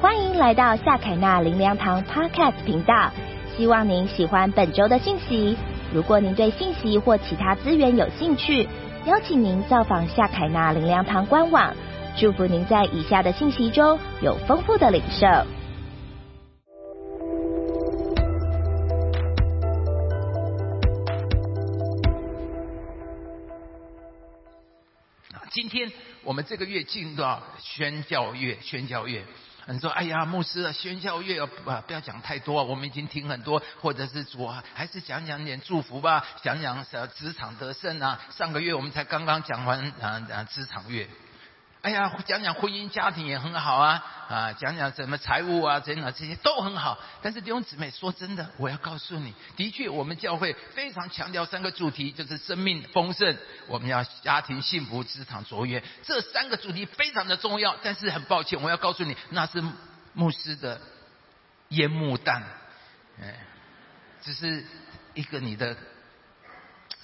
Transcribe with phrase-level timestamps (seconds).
[0.00, 3.10] 欢迎来到夏凯纳林良堂 Podcast 频道，
[3.56, 5.56] 希望您喜欢本周的信息。
[5.92, 8.68] 如果您对信息或其他资源有兴趣，
[9.06, 11.74] 邀请您造访夏凯纳林良堂官网。
[12.16, 15.26] 祝福您在以下的信息中有丰富的领受。
[25.50, 25.90] 今天
[26.22, 29.24] 我们这个月进入到宣教月，宣教月。
[29.70, 31.48] 你说：“哎呀，牧师啊，宣教月啊，
[31.86, 38.18] 不要讲太多，我们已经听很多，或者是主啊，还是讲讲点祝福吧，讲讲什职场得胜啊。
[38.30, 41.06] 上个月我们才刚刚讲完啊啊职场月。”
[41.80, 46.98] 哎呀，讲讲婚姻家庭也很好啊，啊，讲讲什么财务啊，等等这些都很好。
[47.22, 53.36] 但是弟兄姊妹，说真的，我要告诉你，的确，我们教会非常强调三个主题，就是生命丰盛，
[53.68, 57.76] 我们要家庭幸福，职场卓越，这三个主题非常的重要。
[57.80, 59.62] 但是很抱歉，我要告诉你，那是
[60.14, 60.80] 牧师的
[61.68, 62.42] 烟幕弹，
[63.22, 63.36] 哎，
[64.20, 64.64] 只是
[65.14, 65.76] 一个你的，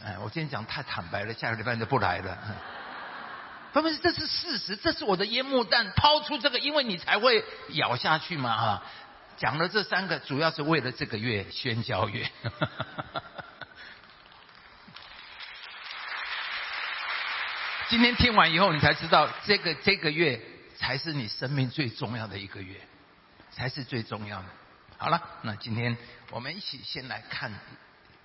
[0.04, 2.38] 哎，我今天讲太坦白了，下个礼拜就不来了。
[3.75, 8.83] 他们这是事实，这是我的烟幕弹，抛出这个，因为你才会咬下去嘛哈。
[9.36, 12.30] 讲了这三个，主要是为了这个月宣教月。
[17.89, 20.41] 今天听完以后，你才知道这个这个月
[20.77, 22.80] 才是你生命最重要的一个月，
[23.50, 24.47] 才是最重要的。
[24.98, 25.97] 好了，那今天
[26.30, 27.52] 我们一起先来看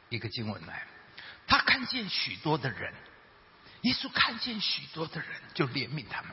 [0.10, 0.86] 一个经文来，
[1.48, 2.94] 他看见许多的人。
[3.82, 6.32] 耶稣看见许多的人，就怜悯他们。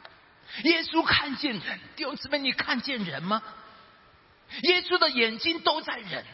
[0.64, 3.42] 耶稣看见人，弟兄姊妹，你看见人吗？
[4.62, 6.24] 耶稣的眼睛都在人，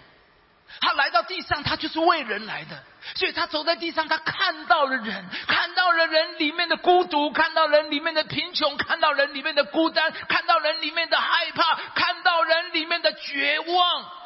[0.80, 14.22] 他来到地上，他就是为人来的，所以他走在地上，他看到了人，看到了人里面的孤独，看到人里面的贫穷，看到人里面的孤单，看到人里面的害怕，看到人里面的绝望。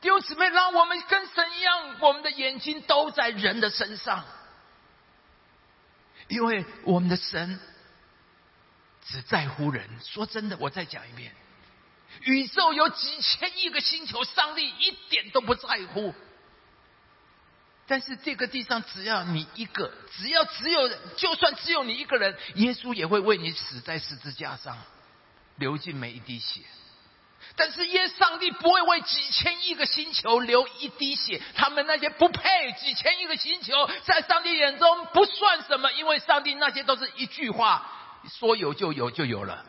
[0.00, 4.24] 弟兄姊妹，让我们跟神一样，我们的眼睛都在人的身上，
[6.28, 7.58] 因为我们的神
[9.06, 9.88] 只在乎人。
[10.02, 11.32] 说真的，我再讲一遍，
[12.22, 16.14] 宇宙有几千亿个星球，上帝一点都不在乎。
[17.86, 24.78] 但是这个地上，只要你一个，只要只有，就算只有你一个人，耶稣也会为你死在十字架上，
[25.56, 26.62] 流尽每一滴血。
[27.56, 33.72] 但是耶上帝不会为几千亿个星球流一滴血，他们那些不配几千亿个星球，
[34.04, 37.90] 在上帝眼中不算什么，因为上帝那些都是一句话，
[38.28, 39.64] 说有就有就有了，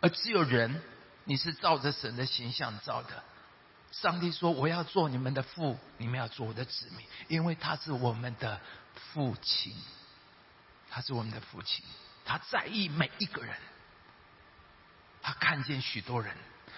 [0.00, 0.82] 而只有人，
[1.24, 3.24] 你是照着神的形象造的。
[3.92, 8.60] 上帝说：“我要做你们的父，你们要做我的子民，因为他是我们的
[8.94, 9.74] 父亲，
[10.90, 11.84] 他是我们的父亲，
[12.24, 13.56] 他在意每一个人，
[15.22, 16.36] 他看见许多人。”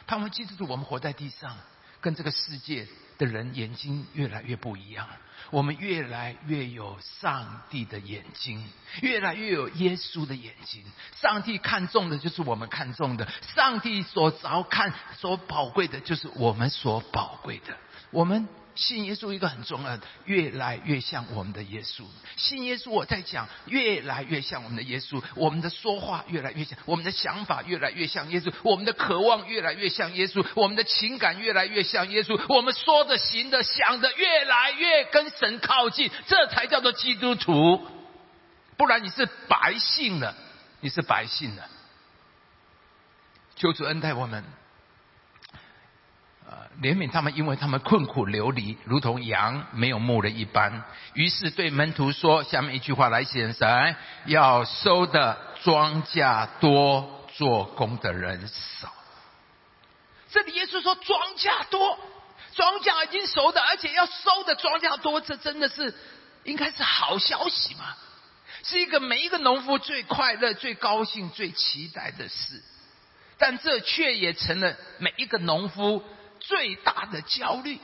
[0.09, 1.57] 他们记住，我们活在地上，
[2.01, 2.89] 跟这个世界
[3.19, 5.07] 的人眼睛越来越不一样。
[5.51, 8.67] 我们越来越有上帝的眼睛，
[9.03, 10.83] 越来越有耶稣的眼睛。
[11.21, 17.77] 上帝看重的就是我们看重的，上帝所着看、所宝贵的，就是我们所宝贵的。
[18.11, 18.49] 我们。
[18.79, 22.05] 信耶稣一个很重要的，越来越像我们的耶稣。
[22.37, 25.21] 信耶稣，我在讲，越来越像我们的耶稣。
[25.35, 28.53] 我们的说话越来越像，我们的想法越来越像耶稣。
[28.63, 32.41] 我们的渴望越来越像耶稣，我们的情感越来越像耶稣。
[32.49, 37.85] 我们说的、行的、想的，越来越跟神靠近，这才叫做基督徒。
[38.77, 40.37] 不然你是白信了，
[40.79, 41.65] 你是白信了。
[43.57, 44.45] 求主恩待我们。
[46.81, 50.85] 怜悯他们，因为他们困苦流离，如同羊没有牧人一般。
[51.15, 58.93] 于是对门徒说：“下面一句话来显神，要收的庄稼多，做工的人少。”
[60.31, 61.99] 这里耶稣说：“庄稼多，
[62.55, 65.93] 庄稼已经熟的，而且要收的庄稼多，这真的是
[66.45, 67.97] 应该是好消息嘛？
[68.63, 72.63] 是一个每一个农夫最快乐、最高兴、最期待的事。
[73.37, 76.05] 但这却也成了每一个农夫。”
[76.41, 77.79] 最大的焦虑，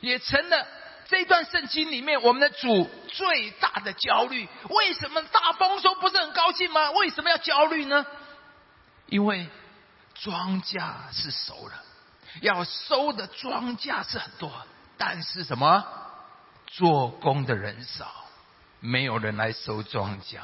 [0.00, 0.66] 也成了
[1.06, 4.48] 这段圣经里面我们的主最大的焦虑。
[4.70, 6.90] 为什么大丰收不是很高兴吗？
[6.92, 8.06] 为什么要焦虑呢？
[9.06, 9.48] 因为
[10.14, 10.80] 庄稼
[11.12, 11.82] 是熟了，
[12.42, 14.52] 要收的庄稼是很多，
[14.96, 15.84] 但是什么？
[16.66, 18.12] 做工的人少，
[18.80, 20.38] 没有人来收庄稼。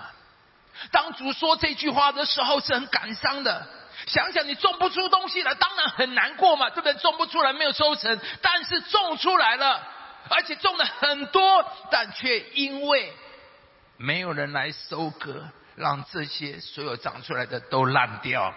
[0.91, 3.67] 当主说这句话的时候，是很感伤的。
[4.06, 6.94] 想想你种不出东西来，当然很难过嘛，对不对？
[6.94, 9.81] 种不出来，没有收成，但是种出来了，
[10.29, 13.12] 而且种了很多，但却因为
[13.97, 18.53] 没有人来收割，让这些所有长出来的都烂掉。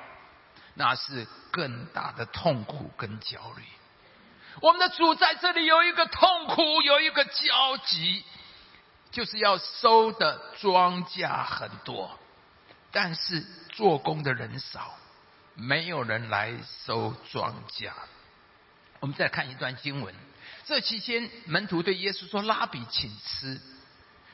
[0.73, 3.63] 那是更大的痛苦跟焦虑。
[4.61, 8.23] 我们的主在这里有一个痛苦，有一个焦急，
[9.11, 12.17] 就是要收的庄稼很多，
[12.91, 14.95] 但是做工的人少，
[15.55, 16.53] 没有人来
[16.85, 17.91] 收庄稼。
[18.99, 20.13] 我们再看一段经文，
[20.65, 23.61] 这期间门徒对耶稣说：“拉比，请吃。”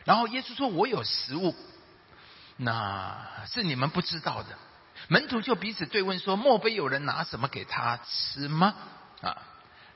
[0.05, 1.55] 然后耶稣说：“我有食物，
[2.57, 4.57] 那是你们不知道的。”
[5.09, 8.73] 门徒就彼此对问说：“莫非有人拿什么给他吃吗？”
[9.21, 9.37] 啊。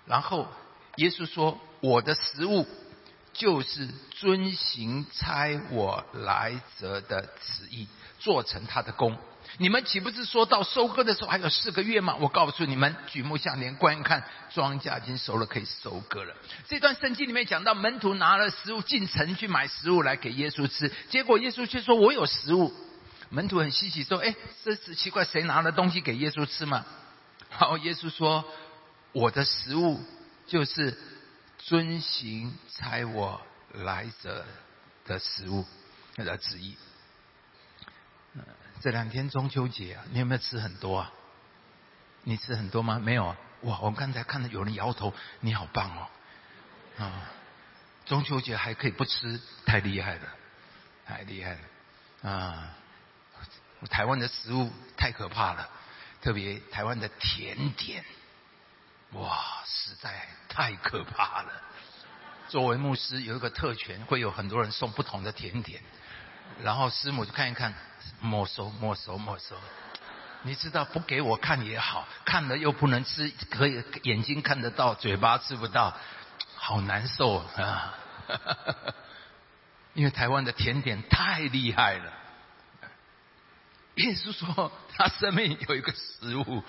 [0.05, 0.47] 然后
[0.97, 2.67] 耶稣说：“我的食物
[3.37, 7.87] 就是遵行差我来者的旨意，
[8.19, 9.17] 做成他的功。
[9.59, 12.15] 你们岂不是说到收割的时候还有四个月吗？
[12.19, 14.23] 我告诉你们，举目向年观看，
[14.53, 16.35] 庄稼已经熟了，可以收割了。”
[16.67, 22.73] 这段圣经里面讲到，门徒拿了食物进城去买食物来给耶稣吃，结果耶稣却说：“我有食物。”
[23.29, 24.35] 门徒很稀奇说：“哎，
[24.65, 26.85] 这是奇怪，谁拿了东西给耶稣吃吗？”
[27.49, 28.43] 好，耶稣说。
[29.13, 29.99] 我的食物
[30.45, 30.95] 就是
[31.57, 33.41] 遵行差我
[33.73, 34.45] 来者
[35.05, 35.65] 的食物
[36.15, 36.77] 的旨意。
[38.81, 41.11] 这两天中秋节啊，你有没有吃很多啊？
[42.23, 42.99] 你吃很多吗？
[42.99, 43.37] 没有啊！
[43.61, 46.07] 哇，我刚才看到有人摇头，你好棒哦！
[46.99, 47.31] 啊，
[48.05, 50.27] 中秋节还可以不吃，太厉害了，
[51.05, 52.73] 太厉害了啊！
[53.89, 55.69] 台湾的食物太可怕了，
[56.21, 58.03] 特别台湾的甜点。
[59.13, 59.46] 哇，
[60.49, 61.51] 太可怕了！
[62.49, 65.81] 作为牧师，有一个特权，会有很多人送不同的甜点，
[66.63, 67.73] 然后师母就看一看，
[68.21, 69.55] 没收，没收，没收。
[70.43, 75.97] 你知道，不给我看也好，看了又不能吃，可以眼睛看得到，嘴巴吃不到，
[76.55, 77.93] 好难受啊！
[79.93, 82.13] 因为台湾的甜点太厉害了。
[83.95, 86.63] 耶稣说，他生命有一个食物。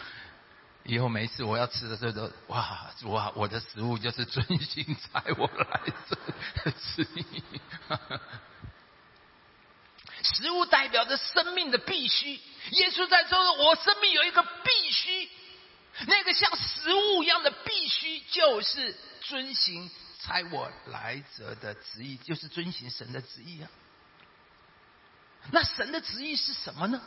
[0.88, 5.82] 以后每次我要吃的时候都哇哇，我的食物就是尊心在我来
[6.88, 7.06] 吃。
[10.22, 12.40] 食物代表着生命的必须。
[12.70, 15.28] 耶稣在说：“我生命有一个必须，
[16.06, 19.90] 那个像食物一样的必须，就是遵行
[20.22, 23.68] 差我来者的旨意，就是遵行神的旨意啊。
[25.50, 27.02] 那神的旨意是什么呢？”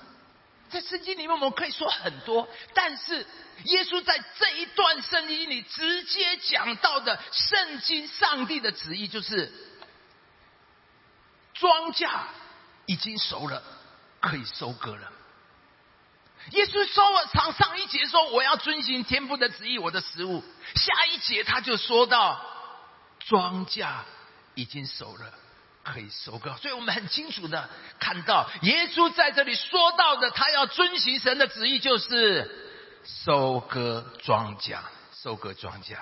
[0.72, 3.26] 在圣经里面，我们可以说很多，但是
[3.66, 9.52] 耶稣在这一段圣经里直接讲到的圣经上帝的旨意，就是
[11.54, 12.10] 庄稼
[12.86, 13.62] 已经熟了，
[14.20, 15.12] 可以收割了。
[16.52, 20.44] 耶稣说了上上一节说我要遵循天父的旨意，我的食物。
[20.74, 22.44] 下一节他就说到
[23.20, 23.88] 庄稼
[24.56, 25.34] 已经熟了。
[25.84, 27.70] 可以收割， 所以我们很清楚的
[28.00, 32.50] 看到，耶稣在这里说到的，他要遵行神的旨意，就是
[33.04, 34.78] 收割庄稼，
[35.24, 35.98] 收割庄稼。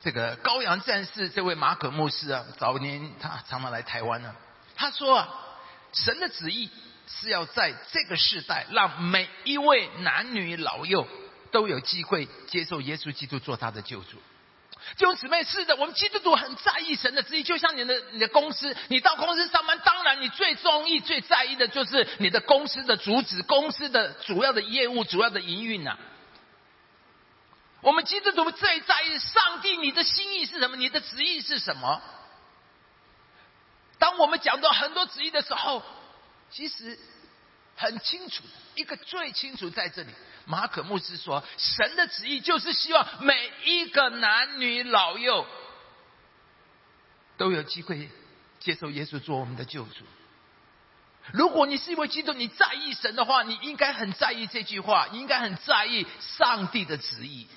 [0.00, 4.34] 这个高阳战士，这位马可牧师啊，早年他常常来台湾呢。
[4.76, 5.28] 他说啊，
[5.92, 6.70] 神的旨意
[7.06, 11.06] 是要在这个时代，让每一位男女老幼
[11.50, 14.20] 都有机会接受耶稣基督做他的救主。
[14.96, 17.42] 弟兄姊妹，是的，我们基督徒很在意神的旨意。
[17.42, 25.98] 就像你的你的公司，你到公司上班，当然你最中意、最在意的就是你的公司的主旨、公司的主要的业务、主要的营运呐。
[27.80, 30.76] 我们基督徒最在意上帝，你的心意是什么？
[30.76, 32.00] 你的旨意是什么？
[33.98, 35.82] 当我们讲到很多旨意的时候，
[36.50, 36.98] 其实
[37.76, 38.42] 很清楚，
[38.74, 40.08] 一个最清楚在这里。
[40.46, 45.46] 马可牧师说：“神的旨意就是希望每一个男女老幼
[47.36, 48.10] 都有机会
[48.60, 50.04] 接受耶稣做我们的救主。
[51.32, 57.48] 如果你是一位基督徒，你在意神的话，你应该很在意这句话，你应该很在意上帝的旨意。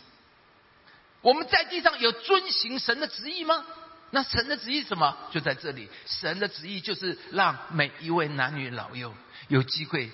[1.21, 3.65] 我们在地上有遵行神的旨意吗？
[4.11, 5.17] 那神的旨意什么？
[5.31, 9.13] 就在这里，神的旨意就是让每一位男女老幼
[9.47, 10.09] 有机会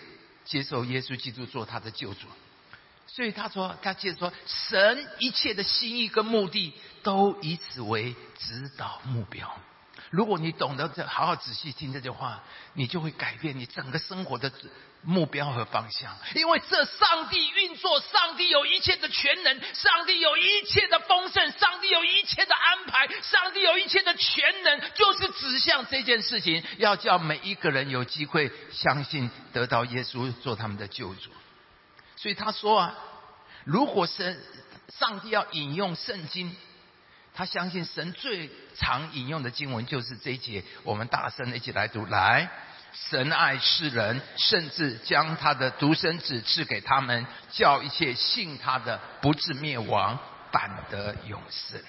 [0.46, 2.28] 接受耶稣基督做他的救主。”
[3.06, 6.74] 所以他说，他接着说，神一切的心意跟目的
[7.04, 9.56] 都以此为指导目标。
[10.14, 12.44] 如果你懂得这，好好仔细听这句话，
[12.74, 14.52] 你就会改变你整个生活的
[15.02, 16.16] 目标和方向。
[16.36, 31.32] 因为这上帝运作，上帝有一切的全能，上帝有一切的丰盛，上帝有一切的安排，上帝有一切的全能，就是指向这件事情，要叫每一个人有机会相信，得到耶稣做他们的救主。
[32.18, 32.96] 所以他说啊，
[33.64, 34.40] 如果是
[34.90, 36.56] 上帝要引用圣经，
[37.34, 42.06] 他相信神最常引用的经文就是这一节，我们大声的一起来读。
[42.06, 42.50] 来，
[42.94, 50.20] 神爱世人，甚至将他的独生子赐给他们，叫一切信他的不至灭亡，
[50.52, 51.82] 反得永生。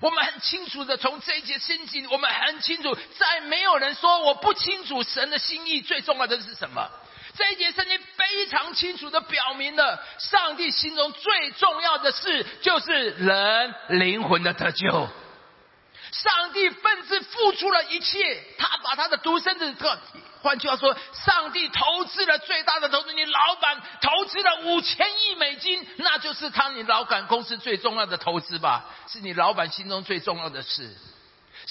[0.00, 6.88] 我们很清楚的从这一节圣经，我们很清楚，在没有人说我不清楚神的心意，最重要的是什么？
[7.40, 15.08] 这一节圣经非常清楚的表明了，上帝心中最重要的事，就是人灵魂的得救。
[16.12, 19.98] 上帝奋志付出了一切，他把他的独生子特，
[20.42, 23.14] 换句话说，上帝投资了最大的投资。
[23.14, 28.84] 你老板投资了五千亿美金，那就是他你老板公司最重要的投资吧？
[29.08, 30.94] 是你老板心中最重要的事。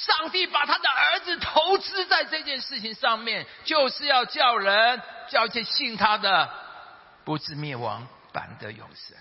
[0.05, 6.49] 上帝把他的儿子投资在这件事情上面，就是要叫人叫一些信他的，
[7.25, 9.17] 不至灭亡，反得永生。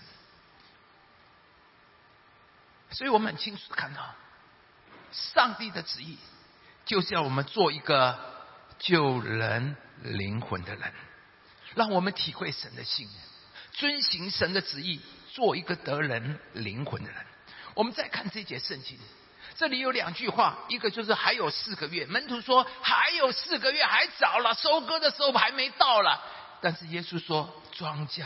[2.91, 4.15] 所以我们很清楚的看到。
[5.11, 6.17] 上帝的旨意
[6.85, 8.17] 就是要我们做一个
[8.77, 10.93] 救人灵魂的人，
[11.75, 13.15] 让我们体会神的信任，
[13.73, 17.25] 遵行神的旨意，做一个得人灵魂的人。
[17.73, 18.97] 我们再看这节圣经，
[19.57, 26.21] 这里有两句话，一个就是还有四个月，门徒说还有四个月还早了，收割的时候还没到了。
[26.61, 28.25] 但是耶稣说庄稼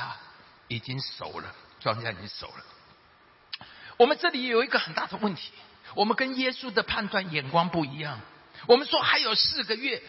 [0.68, 3.66] 已经熟了，庄稼已经熟了。
[3.98, 5.52] 我们这里有一个很大的问题。
[5.96, 8.20] 我们跟耶稣的判断眼光不一样。
[8.66, 10.02] 我们说还有四个月，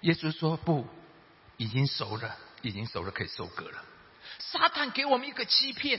[0.00, 0.86] 耶稣说不，
[1.56, 3.82] 已经熟了，已经熟了，可以收割了。
[4.38, 5.98] 撒旦给我们一个欺骗，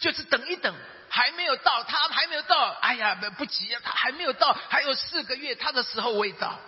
[0.00, 0.74] 就是等一等，
[1.14, 6.58] 还没有到，他还没有到，哎呀，不急啊，他还没有到，还有四个月，他的时候未到。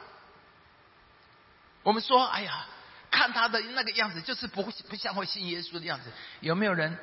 [1.83, 2.65] 我们说，哎呀，
[3.11, 6.13] 看他的那个样子，就是不不像会信耶稣的样子。
[6.39, 6.97] 有没有人？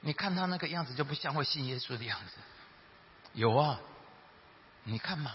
[0.00, 2.32] 你看他那个样子，就不像会信耶稣的样子。
[3.34, 3.78] 有啊，
[4.82, 5.30] 你看嘛，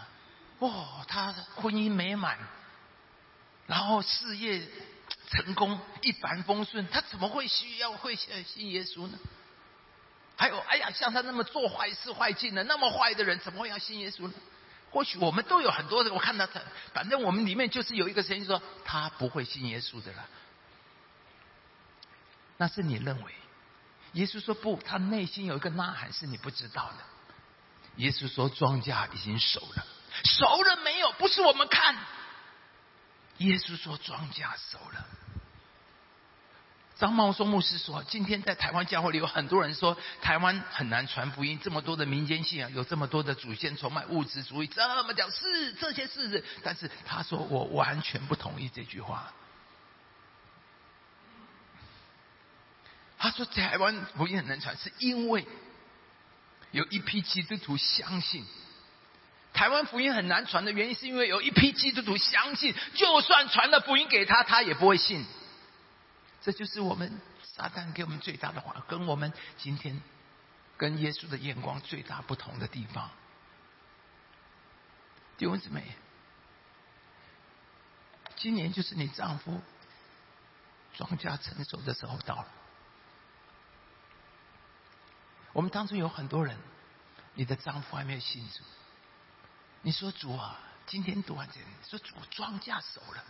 [0.59, 2.37] 哇，他婚姻美满，
[3.65, 4.67] 然后事业
[5.29, 9.17] 成功，一帆风顺，他怎么会需要会信耶稣呢？
[10.35, 14.33] 还有，哎呀，像他那么做坏事坏尽的，那么坏的人，怎么会要信耶稣呢？
[14.91, 16.59] 或许我们都有很多人，我看到他，
[16.93, 20.25] 反正我们里面就是有一个声音说，他不会信耶稣的了。
[22.57, 23.33] 那是你认为，
[24.13, 26.97] 耶稣说不，他内心有一个呐喊是你不知道的。
[27.97, 29.85] 耶稣说：“庄稼已经熟了，
[30.23, 31.11] 熟了没有？
[31.13, 31.95] 不是我们看。
[33.37, 35.05] 耶稣说庄稼熟了。”
[37.03, 46.41] 张茂松牧师说：“今天在台湾教会里有很多人说台湾很难传福音，这么多的民间信仰，有这么多的祖先崇拜、物质主义，这么讲是这些事。
[46.63, 49.33] 但是他说我完全不同意这句话。
[53.17, 55.45] 他说台湾福音很难传，是因为。”
[56.71, 58.45] 有一批基督徒相信，
[59.53, 65.25] 台湾福音很难传的原因，是因为有一批基督徒相信，就算传了福音给他，他也不会信。
[66.43, 70.01] 这就是我们撒旦给我们最大的话，跟我们今天
[70.75, 73.09] 跟耶稣的眼光最大不同的地方。
[75.37, 75.95] 弟兄姊妹，
[78.35, 79.61] 今年就是你丈夫
[80.93, 82.47] 庄稼成熟的时候到了。
[85.53, 86.57] 我们当中有很多人，
[87.35, 88.63] 你的丈夫还没有信主。
[89.81, 93.23] 你说主啊，今天读完这，说主庄稼熟了，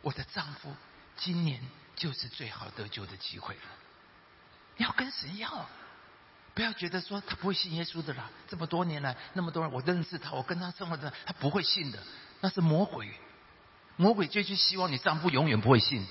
[0.00, 0.74] 我的丈夫
[1.20, 1.60] 今年
[1.94, 3.60] 就是最好得救的机会了。
[4.76, 5.68] 你要跟神要，
[6.54, 8.30] 不要觉得说他不会信耶稣的啦。
[8.48, 12.02] 这么多年来，那么多人我认识他，我跟他生活的，他不会信的，
[12.40, 13.12] 那是魔鬼。
[13.96, 16.06] 魔鬼就去希望你丈夫永远不会信。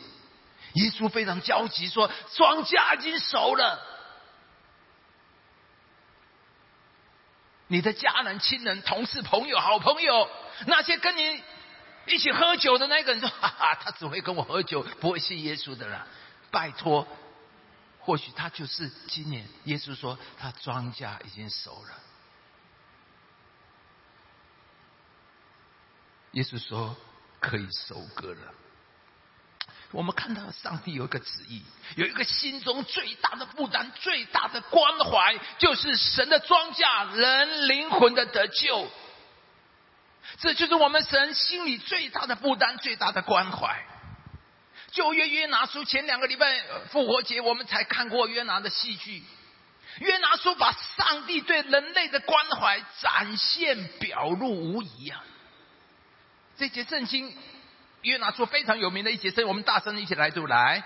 [0.73, 3.79] 耶稣非常焦急说，庄稼已经熟了。
[7.65, 10.29] 你的家人、亲人、同事、朋友、好朋友，
[10.67, 11.43] 那些跟你
[12.07, 16.07] 一起喝酒的那个人说：“哈哈，他只会跟我喝酒，不会信耶稣的啦。”
[16.51, 17.07] 拜托，
[17.99, 21.89] 或许他就是今年耶稣说他庄稼已经熟了。
[26.31, 26.95] 耶稣说
[27.39, 28.53] 可以收割了。
[29.91, 31.63] 我们看到上帝有一个旨意，
[31.95, 38.87] 有一个心中最大的负担、最大的关怀，就是神的庄稼、人灵魂的得救。
[40.37, 43.83] 这就是我们神心里最大的负担、最大的关怀。
[44.91, 49.23] 旧约约拿书前两个礼拜复活节，我们才看过约拿的戏剧。
[49.99, 55.23] 约拿书把上帝对人类的关怀展现表露无遗啊！
[56.57, 57.35] 这节圣经。
[58.01, 60.81] 约拿书非常有名的一节圣我们大声一起来读来，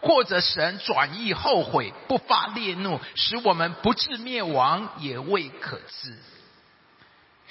[0.00, 6.18] 或者神转意后悔，不发烈怒，使我们不至灭亡，也未可知。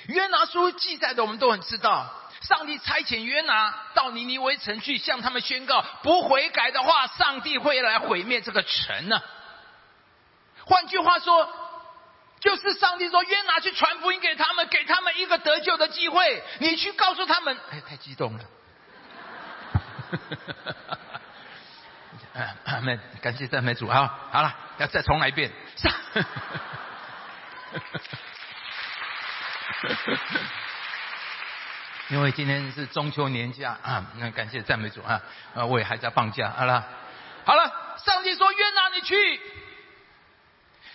[0.06, 2.10] 约拿书记载的我们都很知道，
[2.42, 9.22] 上帝差遣约拿到尼尼微城去，向他们宣告：不悔改的话，上帝会来毁灭这个城呢。
[10.66, 11.50] 换句话说，
[12.40, 16.44] 就是上帝说约拿去传福音给他们，给他们一个得救的机会。
[16.60, 18.44] 你去告诉他们，哎，太激动了。
[22.66, 24.30] 阿门，感谢赞美主啊！
[24.32, 25.52] 好了，要再重来一遍。
[25.76, 25.92] 上
[32.10, 35.22] 因为今天是中秋年假啊，那感谢赞美主啊！
[35.54, 36.88] 啊，我也还在放假，好了，
[37.44, 37.84] 好了。
[37.98, 39.42] 上帝说：“约拿，你去，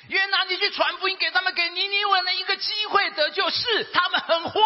[0.09, 3.51] 约拿，你去传福音给他们，给尼尼文的一个机会得救。
[3.51, 4.61] 是他们很坏，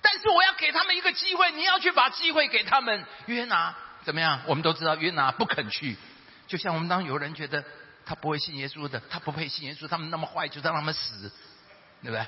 [0.00, 3.04] 但是我要给他们一个机会，你要去把机会给他们。
[3.26, 3.74] 约拿
[4.04, 4.40] 怎么样？
[4.46, 5.98] 我们都知道，约拿不肯去。
[6.46, 7.62] 就像我们当有人觉得
[8.06, 11.30] 他不会信耶稣的，他不配信耶稣，他们那么坏，就让他们死，
[12.02, 12.26] 对不对？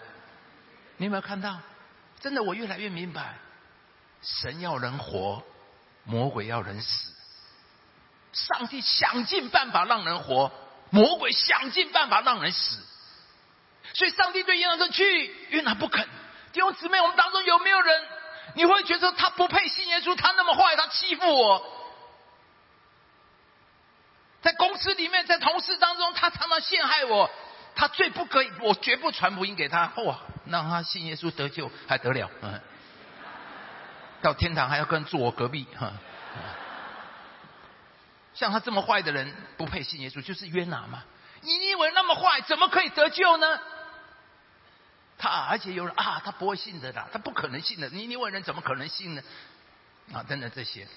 [0.96, 1.58] 你有没有看到？”
[2.20, 3.34] 真的，我越来越明白，
[4.22, 5.42] 神要人活，
[6.04, 7.12] 魔鬼要人死。
[8.32, 10.50] 上帝想尽办法让人活，
[10.90, 12.82] 魔鬼想尽办法让人死。
[13.92, 16.08] 所以，上帝对约拿说：“去，约拿不肯。”
[16.52, 18.02] 弟兄姊妹，我们当中有没有人，
[18.54, 20.16] 你会觉得他不配信耶稣？
[20.16, 21.62] 他那么坏，他欺负我，
[24.40, 27.30] 在公司里面，在同事当中，他常常陷害我。
[27.76, 29.92] 他最不可以，我绝不传福音给他。
[29.96, 32.30] 哇，让他信耶稣得救还得了？
[32.42, 32.60] 嗯，
[34.22, 35.92] 到天堂还要跟住我隔壁哈。
[38.34, 41.04] 像他这么坏的人，不配信耶稣，就是约拿嘛。
[41.40, 43.60] 你以为那么坏，怎么可以得救呢？
[45.16, 47.88] 他而且有人啊，他不会信的啦，他不可能信的。
[47.90, 49.22] 你以为人怎么可能信呢？
[50.12, 50.88] 啊，等等这些。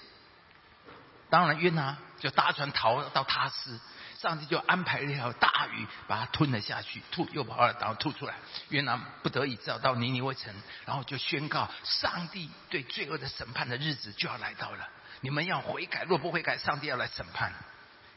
[1.30, 3.78] 当然，约拿就搭船逃到他斯。
[4.20, 8.34] 上帝就安排了一条大鱼，把它吞了下去，吐又把它然后吐出来。
[8.68, 10.52] 约拿不得已只好到尼尼微城，
[10.84, 14.88] 然后就宣告：上帝对罪恶的审判的日子就要来到了。
[15.20, 17.52] 你们要悔改，若不悔改，上帝要来审判。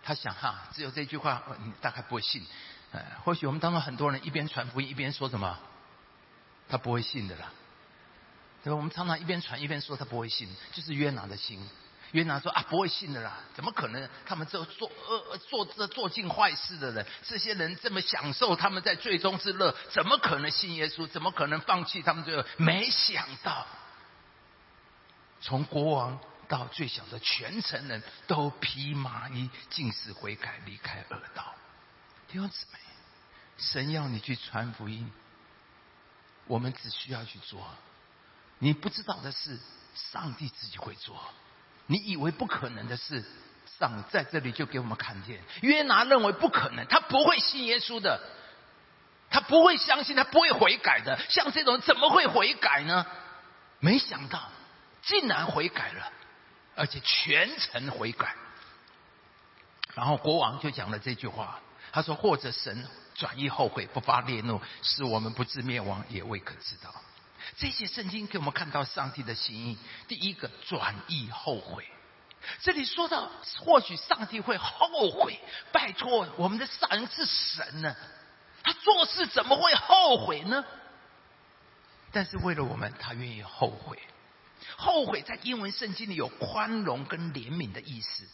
[0.03, 2.43] 他想哈，只有这句话，你大概不会信。
[2.91, 5.59] 呃，或许我们当中很多人一边传福音一边说什么，
[6.67, 7.51] 他不会信的啦。
[8.63, 8.75] 对吧？
[8.75, 11.67] 我们常常一边传一边说他不会信，就是约拿的心。
[12.11, 14.09] 约拿说啊，不会信的啦，怎么可能？
[14.25, 21.07] 他们这做恶、做这做尽坏事的人，这些人这么享受他们在最终之乐，怎么可能信耶稣？
[21.07, 22.45] 怎么可能放弃他们最后？
[22.57, 23.65] 没想到，
[25.39, 31.55] 从国王到最小的全城人都披麻衣，尽是悔改，离开恶道。
[32.27, 32.79] 弟兄姊妹，
[33.57, 35.09] 神要你去传福音，
[36.47, 37.65] 我们只需要去做。
[38.59, 39.57] 你不知道的是，
[39.95, 41.17] 上帝自己会做。
[41.91, 43.21] 你以为不可能的事，
[43.77, 45.41] 上在这里就给我们看见。
[45.61, 48.17] 约拿认为不可能，他不会信耶稣的，
[49.29, 51.19] 他不会相信，他不会悔改的。
[51.27, 53.05] 像这种怎么会悔改呢？
[53.81, 54.39] 没想到
[55.01, 56.09] 竟然悔改了，
[56.77, 58.35] 而且全程悔改。
[59.93, 61.59] 然后国王就讲了这句话，
[61.91, 66.89] 他说：“或者神转意后悔，不发烈怒，使我们不致灭亡，也未可知道。”
[67.57, 69.77] 这些圣经给我们看到上帝的心意。
[70.07, 71.87] 第一个，转意后悔。
[72.61, 75.39] 这里说到，或许上帝会后悔。
[75.71, 77.95] 拜托，我们的神是神呢，
[78.63, 80.63] 他做事怎么会后悔呢？
[82.11, 83.99] 但是为了我们，他愿意后悔。
[84.77, 88.27] 后悔在英文圣经里有宽容跟怜悯的意思。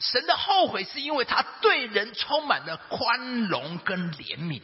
[0.00, 4.62] 神的后悔是因为他对人充满了宽容跟怜悯。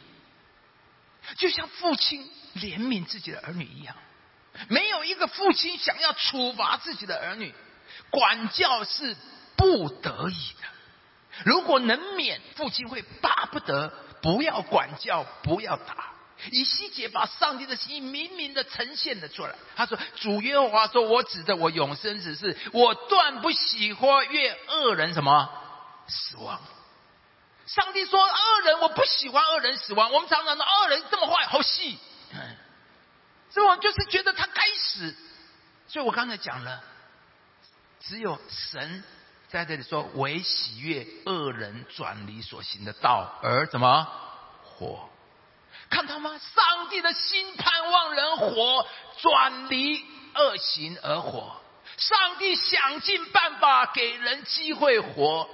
[1.37, 3.95] 就像父亲怜悯自己的儿女一样，
[4.67, 7.53] 没有一个父亲想要处罚自己的儿女，
[8.09, 9.15] 管教是
[9.55, 10.67] 不得已的。
[11.45, 16.13] 如果能免，父亲会巴不得不要管教，不要打。
[16.51, 19.53] 以西结把上帝的心意明明的呈现了出来。
[19.75, 25.49] 他说：“主耶和华说，我指着我永生之事，我断不喜欢越恶人什么
[26.07, 26.59] 死亡。”
[27.75, 30.11] 上帝说：“恶人，我不喜欢恶人死亡。
[30.11, 31.99] 我们常常说恶人这么坏，好戏，
[33.51, 35.15] 所以我就是觉得他该死。
[35.87, 36.83] 所以我刚才讲了，
[37.99, 39.03] 只有神
[39.49, 44.07] 在这里说，为喜悦恶人转离所行的道而怎么
[44.63, 45.07] 活？
[45.91, 46.39] 看到吗？
[46.55, 50.03] 上帝的心盼望人活，转离
[50.33, 51.61] 恶行而活。
[51.97, 55.47] 上帝想尽办法给人机会活。”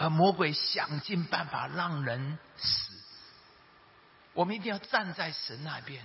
[0.00, 2.94] 而魔鬼想尽办法让人死，
[4.32, 6.02] 我们一定要站在神那边，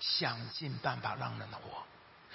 [0.00, 1.84] 想尽办法让人活。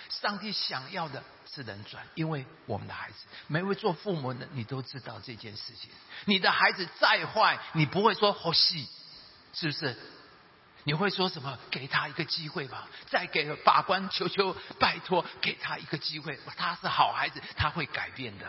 [0.09, 5.89] 上帝想要的是人转，因为我们的孩子，每位做父母的你都知道这件事情。
[6.25, 8.87] 你的孩子再坏，你不会说好戏，
[9.53, 9.97] 是不是？
[10.83, 11.57] 你会说什么？
[11.71, 16.39] 给他一个机会吧，再给法官求求拜托，给他一个机会。
[16.55, 18.45] 他是好孩子，他会改变的。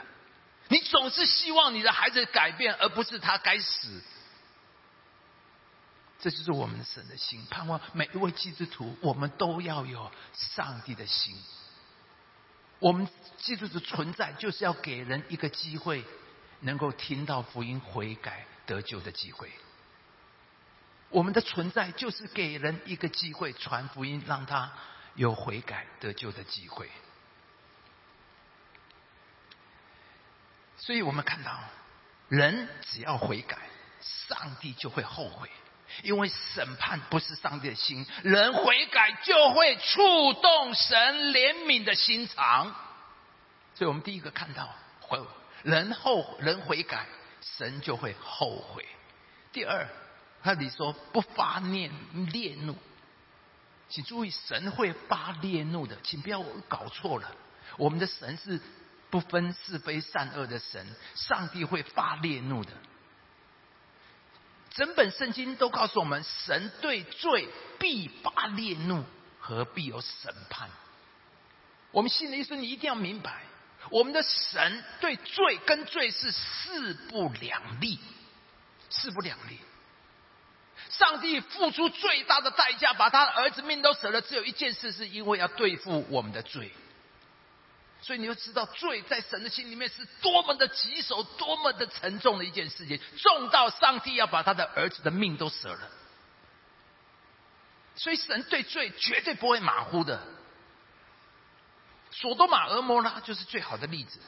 [0.71, 4.01] 你总是希望你的孩子改变，而不是他该死。
[6.21, 11.35] 这就是我们神的心，盼望每一位基督徒，我们都要有上帝的心。
[12.79, 16.05] 我们基督徒存在，就是要给人一个机会，
[16.61, 19.51] 能够听到福音、悔改、得救的机会。
[21.09, 24.71] 我们的存在就是给人一个机会传福音，让他
[25.17, 26.89] 有悔改得救的机会。
[30.81, 31.57] 所以我们看到，
[32.29, 33.57] 人只要悔改，
[34.01, 35.49] 上帝就会后悔，
[36.03, 42.75] 因为审判不是上帝的心，人悔改就会触动神怜悯的心肠。
[43.75, 45.21] 所以我们第一个看到，悔
[45.63, 47.07] 人后人悔改，
[47.59, 48.85] 神就会后悔。
[49.53, 49.87] 第二。
[50.43, 51.93] 那里说不发念
[52.33, 52.75] 烈怒，
[53.91, 57.31] 请注意，神会发烈怒的，请不要搞错了。
[57.77, 58.59] 我们的神是
[59.11, 62.71] 不分是非善恶的神，上帝会发烈怒的。
[64.73, 69.05] 整本圣经都告诉我们，神对罪必发烈怒
[69.41, 70.71] 何必有审判。
[71.91, 73.43] 我们信的意思，你一定要明白，
[73.91, 77.99] 我们的神对罪跟罪是势不两立，
[78.91, 79.59] 势不两立。
[80.89, 86.73] 上帝付出最大的代价，把他的儿子命都舍了，只有一件事，是因为要对付我们的罪。
[88.03, 95.91] 所以你就知道，罪在神的心里面是多么的棘手，多么的沉重的一件事情，重到上帝要把他的儿子的命都舍了。
[97.97, 100.21] 所以神对罪绝对不会马虎的。
[102.13, 104.19] 索多玛、俄摩拉就是最好的例子。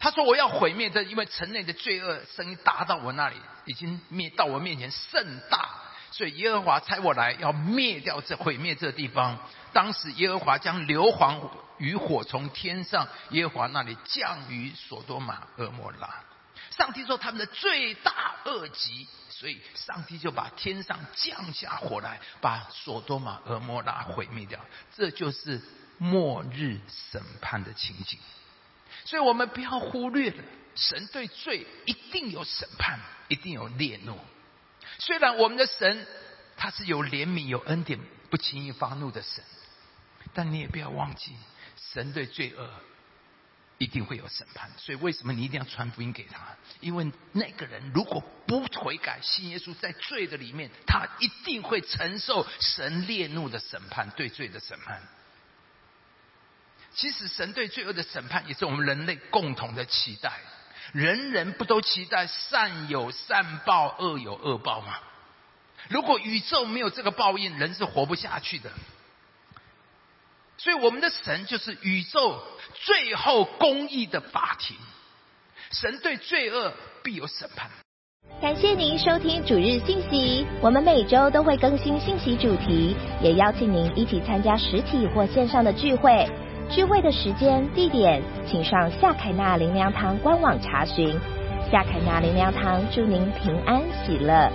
[0.00, 9.38] 他说：“我要毁灭这，因为城内的罪恶声音达到我那里，已经灭到我面前甚大，所以耶和华差我来要灭掉这毁灭这地方。
[9.72, 11.38] 当时耶和华将硫磺
[11.78, 16.08] 与火从天上耶和华那里降于所多玛、俄摩拉。
[16.70, 24.58] 上帝说他们的罪大恶极，所以上帝就把天上降下火来，把所多玛、俄摩拉毁灭掉。
[24.96, 25.60] 这就是
[25.98, 26.78] 末日
[27.12, 28.18] 审判的情景。”
[29.04, 30.42] 所以我们不要忽略了，
[30.74, 34.18] 神对罪一定有审判，一定有烈怒。
[34.98, 36.06] 虽然我们的神
[36.56, 37.98] 他是有怜悯、有恩典、
[38.30, 39.44] 不轻易发怒的神，
[40.34, 41.36] 但你也不要忘记，
[41.76, 42.68] 神对罪恶
[43.78, 44.70] 一定会有审判。
[44.76, 46.56] 所以为什么你一定要传福音给他？
[46.80, 55.00] 因为那个人如果不悔改，信耶稣在罪的里面，他一定会承受神烈怒的审判，对罪的审判。
[56.92, 60.40] 其实神对罪恶的审判也是我们人类共同的期待，
[60.92, 64.94] 人人不都期待善有善报，恶有恶报吗？
[65.88, 68.70] 如果宇宙没有这个报应，人是活不下去的。
[70.56, 72.42] 所以我们的神就是宇宙
[72.74, 74.76] 最后公义的法庭，
[75.70, 76.72] 神对罪恶
[77.02, 77.70] 必有审判。
[78.40, 86.28] 感谢您收听主日信息，我们每周都会更新信息主题，也邀请您一起参加实体或线上的聚会。
[86.70, 91.18] 聚会的时间、地点，请上夏凯纳灵粮堂官网查询。
[91.70, 94.50] 夏凯纳灵粮堂祝您平安喜乐。